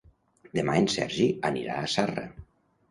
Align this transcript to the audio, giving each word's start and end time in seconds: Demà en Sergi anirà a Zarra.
Demà 0.59 0.77
en 0.83 0.89
Sergi 0.95 1.29
anirà 1.53 1.79
a 1.81 1.87
Zarra. 1.99 2.27